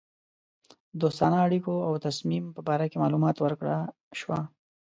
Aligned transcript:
دوستانه 1.01 1.37
اړېکو 1.45 1.73
او 1.87 1.93
تصمیم 2.05 2.45
په 2.55 2.61
باره 2.67 2.85
کې 2.91 3.01
معلومات 3.03 3.37
ورکړه 3.39 3.75
شوه. 4.19 4.39